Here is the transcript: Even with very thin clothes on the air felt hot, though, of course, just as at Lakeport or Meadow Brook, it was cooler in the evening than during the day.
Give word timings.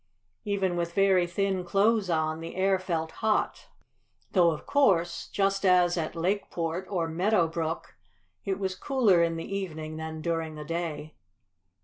Even 0.45 0.75
with 0.75 0.95
very 0.95 1.27
thin 1.27 1.63
clothes 1.63 2.09
on 2.09 2.39
the 2.39 2.55
air 2.55 2.79
felt 2.79 3.11
hot, 3.11 3.67
though, 4.31 4.49
of 4.49 4.65
course, 4.65 5.27
just 5.27 5.63
as 5.63 5.95
at 5.95 6.15
Lakeport 6.15 6.87
or 6.89 7.07
Meadow 7.07 7.47
Brook, 7.47 7.95
it 8.43 8.57
was 8.57 8.73
cooler 8.73 9.21
in 9.21 9.35
the 9.35 9.45
evening 9.55 9.97
than 9.97 10.19
during 10.19 10.55
the 10.55 10.65
day. 10.65 11.13